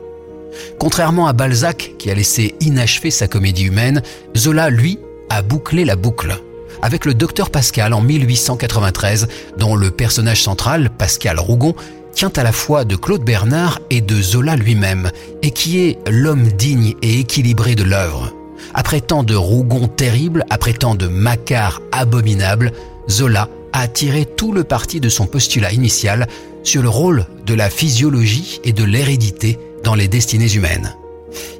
Contrairement 0.78 1.26
à 1.26 1.34
Balzac, 1.34 1.92
qui 1.98 2.10
a 2.10 2.14
laissé 2.14 2.54
inachever 2.60 3.10
sa 3.10 3.28
comédie 3.28 3.64
humaine, 3.64 4.02
Zola, 4.34 4.70
lui, 4.70 4.98
a 5.28 5.42
bouclé 5.42 5.84
la 5.84 5.96
boucle 5.96 6.40
avec 6.82 7.04
le 7.04 7.14
docteur 7.14 7.50
Pascal 7.50 7.92
en 7.92 8.00
1893, 8.00 9.28
dont 9.56 9.76
le 9.76 9.90
personnage 9.90 10.42
central, 10.42 10.90
Pascal 10.90 11.38
Rougon, 11.38 11.74
tient 12.12 12.32
à 12.36 12.42
la 12.42 12.52
fois 12.52 12.84
de 12.84 12.96
Claude 12.96 13.22
Bernard 13.22 13.78
et 13.90 14.00
de 14.00 14.20
Zola 14.20 14.56
lui-même, 14.56 15.10
et 15.42 15.50
qui 15.50 15.80
est 15.80 15.98
l'homme 16.10 16.48
digne 16.48 16.94
et 17.02 17.20
équilibré 17.20 17.74
de 17.74 17.84
l'œuvre. 17.84 18.32
Après 18.74 19.00
tant 19.00 19.22
de 19.22 19.34
Rougon 19.34 19.88
terribles, 19.88 20.44
après 20.50 20.72
tant 20.72 20.94
de 20.94 21.06
Macquart 21.06 21.80
abominables, 21.92 22.72
Zola 23.08 23.48
a 23.72 23.88
tiré 23.88 24.24
tout 24.24 24.52
le 24.52 24.64
parti 24.64 25.00
de 25.00 25.08
son 25.08 25.26
postulat 25.26 25.72
initial 25.72 26.26
sur 26.64 26.82
le 26.82 26.88
rôle 26.88 27.26
de 27.46 27.54
la 27.54 27.70
physiologie 27.70 28.60
et 28.64 28.72
de 28.72 28.84
l'hérédité 28.84 29.58
dans 29.84 29.94
les 29.94 30.08
destinées 30.08 30.52
humaines. 30.52 30.94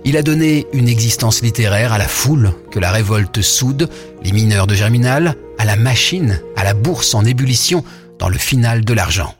Il 0.05 0.17
a 0.17 0.23
donné 0.23 0.67
une 0.73 0.89
existence 0.89 1.43
littéraire 1.43 1.93
à 1.93 1.99
la 1.99 2.09
foule 2.09 2.53
que 2.71 2.79
la 2.79 2.91
révolte 2.91 3.43
soude, 3.43 3.89
les 4.23 4.33
mineurs 4.33 4.67
de 4.67 4.75
Germinal, 4.75 5.37
à 5.59 5.65
la 5.65 5.77
machine, 5.77 6.41
à 6.57 6.65
la 6.65 6.75
bourse 6.75 7.15
en 7.15 7.25
ébullition 7.25 7.85
dans 8.19 8.29
le 8.29 8.39
final 8.39 8.85
de 8.85 8.95
l'argent. 8.95 9.35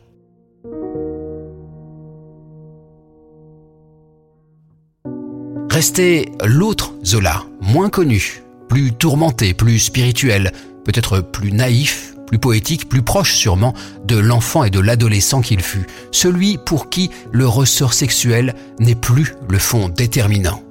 Restait 5.71 6.25
l'autre 6.43 6.93
Zola, 7.05 7.43
moins 7.61 7.89
connu, 7.89 8.43
plus 8.67 8.91
tourmenté, 8.91 9.53
plus 9.53 9.79
spirituel, 9.79 10.51
peut-être 10.83 11.21
plus 11.21 11.51
naïf, 11.51 12.08
plus 12.29 12.37
poétique, 12.37 12.87
plus 12.87 13.01
proche 13.01 13.33
sûrement 13.33 13.73
de 14.05 14.15
l'enfant 14.15 14.63
et 14.63 14.69
de 14.69 14.79
l'adolescent 14.79 15.41
qu'il 15.41 15.61
fut, 15.61 15.87
celui 16.11 16.59
pour 16.63 16.89
qui 16.89 17.09
le 17.31 17.47
ressort 17.47 17.93
sexuel 17.93 18.53
n'est 18.79 18.93
plus 18.93 19.33
le 19.49 19.57
fond 19.57 19.89
déterminant. 19.89 20.61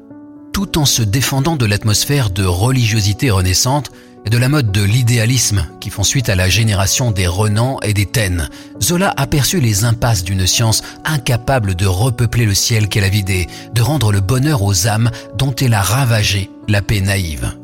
Tout 0.52 0.78
en 0.78 0.84
se 0.84 1.02
défendant 1.02 1.56
de 1.56 1.66
l'atmosphère 1.66 2.30
de 2.30 2.44
religiosité 2.44 3.30
renaissante 3.30 3.90
et 4.24 4.30
de 4.30 4.38
la 4.38 4.48
mode 4.48 4.70
de 4.70 4.84
l'idéalisme 4.84 5.66
qui 5.80 5.90
font 5.90 6.04
suite 6.04 6.28
à 6.28 6.36
la 6.36 6.48
génération 6.48 7.10
des 7.10 7.26
Renan 7.26 7.80
et 7.82 7.92
des 7.92 8.06
Taine, 8.06 8.48
Zola 8.80 9.12
aperçut 9.16 9.60
les 9.60 9.84
impasses 9.84 10.22
d'une 10.22 10.46
science 10.46 10.82
incapable 11.04 11.74
de 11.74 11.86
repeupler 11.86 12.46
le 12.46 12.54
ciel 12.54 12.88
qu'elle 12.88 13.04
a 13.04 13.08
vidé, 13.08 13.48
de 13.74 13.82
rendre 13.82 14.12
le 14.12 14.20
bonheur 14.20 14.62
aux 14.62 14.86
âmes 14.86 15.10
dont 15.36 15.54
elle 15.56 15.74
a 15.74 15.82
ravagé 15.82 16.50
la 16.68 16.82
paix 16.82 17.00
naïve. 17.00 17.57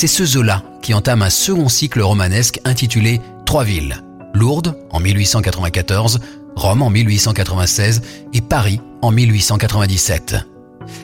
C'est 0.00 0.06
ce 0.06 0.24
Zola 0.24 0.62
qui 0.80 0.94
entame 0.94 1.20
un 1.20 1.28
second 1.28 1.68
cycle 1.68 2.00
romanesque 2.00 2.58
intitulé 2.64 3.20
Trois 3.44 3.64
villes. 3.64 4.02
Lourdes 4.32 4.74
en 4.88 4.98
1894, 4.98 6.20
Rome 6.56 6.80
en 6.80 6.88
1896 6.88 8.00
et 8.32 8.40
Paris 8.40 8.80
en 9.02 9.10
1897. 9.10 10.36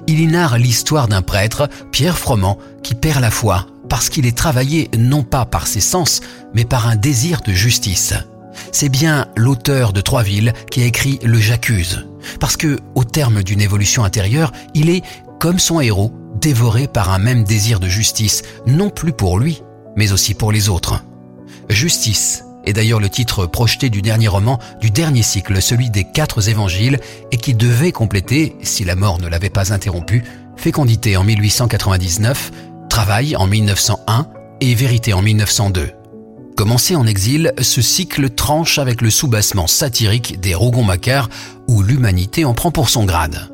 Il 0.06 0.18
y 0.18 0.26
narre 0.26 0.56
l'histoire 0.56 1.08
d'un 1.08 1.20
prêtre, 1.20 1.68
Pierre 1.92 2.16
Froment, 2.16 2.56
qui 2.82 2.94
perd 2.94 3.20
la 3.20 3.30
foi 3.30 3.66
parce 3.90 4.08
qu'il 4.08 4.24
est 4.24 4.34
travaillé 4.34 4.88
non 4.96 5.22
pas 5.22 5.44
par 5.44 5.66
ses 5.66 5.80
sens, 5.80 6.22
mais 6.54 6.64
par 6.64 6.88
un 6.88 6.96
désir 6.96 7.42
de 7.46 7.52
justice. 7.52 8.14
C'est 8.72 8.88
bien 8.88 9.26
l'auteur 9.36 9.92
de 9.92 10.00
Trois 10.00 10.22
villes 10.22 10.54
qui 10.70 10.80
a 10.80 10.86
écrit 10.86 11.18
Le 11.22 11.38
J'accuse, 11.38 12.06
parce 12.40 12.56
que, 12.56 12.78
au 12.94 13.04
terme 13.04 13.42
d'une 13.42 13.60
évolution 13.60 14.04
intérieure, 14.04 14.52
il 14.72 14.88
est, 14.88 15.02
comme 15.38 15.58
son 15.58 15.80
héros, 15.80 16.12
dévoré 16.40 16.86
par 16.86 17.10
un 17.10 17.18
même 17.18 17.44
désir 17.44 17.80
de 17.80 17.88
justice, 17.88 18.42
non 18.66 18.90
plus 18.90 19.12
pour 19.12 19.38
lui, 19.38 19.62
mais 19.96 20.12
aussi 20.12 20.34
pour 20.34 20.52
les 20.52 20.68
autres. 20.68 21.02
Justice 21.68 22.44
est 22.64 22.72
d'ailleurs 22.72 23.00
le 23.00 23.08
titre 23.08 23.46
projeté 23.46 23.90
du 23.90 24.02
dernier 24.02 24.28
roman 24.28 24.58
du 24.80 24.90
dernier 24.90 25.22
cycle, 25.22 25.60
celui 25.62 25.90
des 25.90 26.04
quatre 26.04 26.48
évangiles, 26.48 27.00
et 27.32 27.36
qui 27.36 27.54
devait 27.54 27.92
compléter, 27.92 28.56
si 28.62 28.84
la 28.84 28.96
mort 28.96 29.20
ne 29.20 29.28
l'avait 29.28 29.50
pas 29.50 29.72
interrompu, 29.72 30.24
Fécondité 30.56 31.16
en 31.16 31.24
1899, 31.24 32.50
Travail 32.88 33.36
en 33.36 33.46
1901 33.46 34.26
et 34.60 34.74
Vérité 34.74 35.12
en 35.12 35.22
1902. 35.22 35.90
Commencé 36.56 36.96
en 36.96 37.06
exil, 37.06 37.52
ce 37.60 37.82
cycle 37.82 38.30
tranche 38.30 38.78
avec 38.78 39.02
le 39.02 39.10
soubassement 39.10 39.66
satirique 39.66 40.40
des 40.40 40.54
Rougon-Macquart 40.54 41.28
où 41.68 41.82
l'humanité 41.82 42.46
en 42.46 42.54
prend 42.54 42.70
pour 42.70 42.88
son 42.88 43.04
grade. 43.04 43.50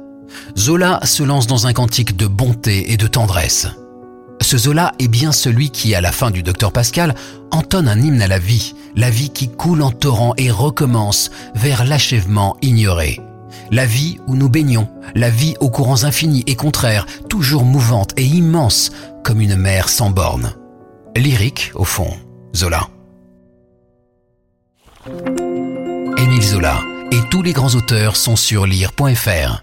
Zola 0.56 1.00
se 1.04 1.22
lance 1.22 1.46
dans 1.46 1.66
un 1.66 1.72
cantique 1.72 2.16
de 2.16 2.26
bonté 2.26 2.92
et 2.92 2.96
de 2.96 3.06
tendresse. 3.06 3.68
Ce 4.40 4.58
Zola 4.58 4.92
est 4.98 5.08
bien 5.08 5.32
celui 5.32 5.70
qui, 5.70 5.94
à 5.94 6.00
la 6.00 6.12
fin 6.12 6.30
du 6.30 6.42
Docteur 6.42 6.72
Pascal, 6.72 7.14
entonne 7.50 7.88
un 7.88 8.00
hymne 8.00 8.22
à 8.22 8.26
la 8.26 8.38
vie, 8.38 8.74
la 8.96 9.08
vie 9.08 9.30
qui 9.30 9.48
coule 9.48 9.82
en 9.82 9.90
torrent 9.90 10.34
et 10.36 10.50
recommence 10.50 11.30
vers 11.54 11.84
l'achèvement 11.84 12.56
ignoré. 12.60 13.20
La 13.70 13.86
vie 13.86 14.18
où 14.26 14.34
nous 14.34 14.48
baignons, 14.48 14.88
la 15.14 15.30
vie 15.30 15.54
aux 15.60 15.70
courants 15.70 16.04
infinis 16.04 16.42
et 16.46 16.56
contraires, 16.56 17.06
toujours 17.28 17.64
mouvante 17.64 18.12
et 18.16 18.24
immense 18.24 18.90
comme 19.22 19.40
une 19.40 19.56
mer 19.56 19.88
sans 19.88 20.10
bornes. 20.10 20.52
Lyrique, 21.16 21.70
au 21.74 21.84
fond, 21.84 22.10
Zola. 22.54 22.88
Émile 26.16 26.42
Zola 26.42 26.80
et 27.10 27.20
tous 27.30 27.42
les 27.42 27.52
grands 27.52 27.74
auteurs 27.74 28.16
sont 28.16 28.36
sur 28.36 28.66
lire.fr. 28.66 29.62